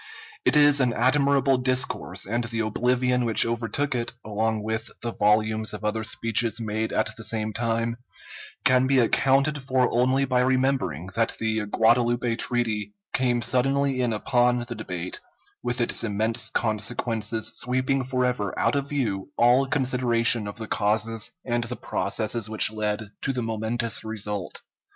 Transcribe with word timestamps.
It 0.45 0.55
is 0.55 0.79
an 0.81 0.93
admirable 0.93 1.59
discourse, 1.59 2.25
and 2.25 2.45
the 2.45 2.61
oblivion 2.61 3.23
which 3.23 3.45
overtook 3.45 3.93
it, 3.93 4.13
along 4.25 4.63
with 4.63 4.89
the 5.03 5.13
volumes 5.13 5.75
of 5.75 5.85
other 5.85 6.03
speeches 6.03 6.59
made 6.59 6.91
at 6.91 7.15
the 7.15 7.23
same 7.23 7.53
time, 7.53 7.97
can 8.65 8.87
be 8.87 8.97
accounted 8.97 9.61
for 9.61 9.87
only 9.93 10.25
by 10.25 10.41
remembering 10.41 11.09
that 11.15 11.37
the 11.37 11.67
Guadalupe 11.67 12.35
Treaty 12.37 12.95
came 13.13 13.43
suddenly 13.43 14.01
in 14.01 14.11
upon 14.11 14.61
the 14.67 14.73
debate, 14.73 15.19
with 15.61 15.79
its 15.79 16.03
immense 16.03 16.49
consequences 16.49 17.51
sweeping 17.53 18.03
forever 18.03 18.57
out 18.57 18.75
of 18.75 18.89
view 18.89 19.29
all 19.37 19.67
consideration 19.67 20.47
of 20.47 20.57
the 20.57 20.67
causes 20.67 21.29
and 21.45 21.65
the 21.65 21.75
processes 21.75 22.49
which 22.49 22.71
led 22.71 23.11
to 23.21 23.31
the 23.31 23.43
momentous 23.43 24.03
result. 24.03 24.63